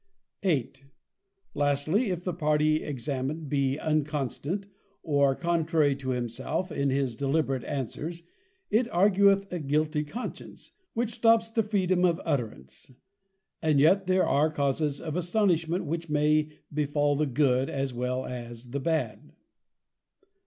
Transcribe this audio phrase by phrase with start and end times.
[0.43, 0.85] _VIII.
[1.55, 4.65] _Lastly, If the party examined be Unconstant,
[5.03, 8.23] or contrary to himself, in his deliberate Answers,
[8.71, 12.89] it argueth a Guilty Conscience, which stops the freedom of Utterance.
[13.61, 18.71] And yet there are causes of Astonishment, which may befal the Good, as well as
[18.71, 19.33] the Bad.